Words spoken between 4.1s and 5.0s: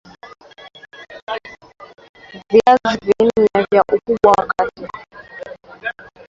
wa kati